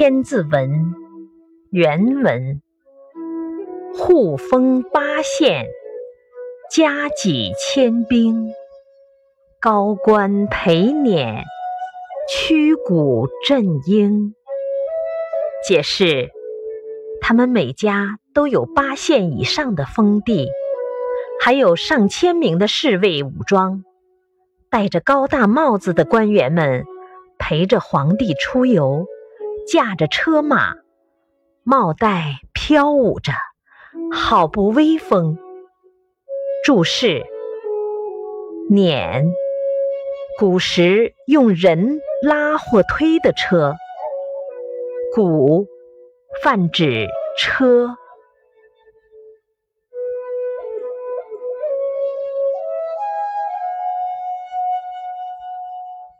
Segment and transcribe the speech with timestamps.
[0.00, 0.70] 千字文》
[1.70, 2.62] 原文：
[3.92, 5.66] 护封八县，
[6.70, 8.50] 加给千兵，
[9.60, 11.42] 高官陪辇，
[12.30, 14.34] 驱鼓振英。
[15.68, 16.30] 解释：
[17.20, 20.48] 他们每家都有八县以上的封地，
[21.42, 23.84] 还有上千名的侍卫武装，
[24.70, 26.86] 戴着高大帽子的官员们
[27.38, 29.04] 陪着皇帝出游，
[29.72, 30.74] 驾着车马，
[31.62, 33.32] 帽带飘舞着，
[34.12, 35.38] 好不威风。
[36.64, 37.22] 注释：
[38.68, 39.30] 辇，
[40.40, 43.76] 古时用人拉或推的车。
[45.14, 45.68] 鼓，
[46.42, 47.06] 泛指
[47.38, 47.94] 车。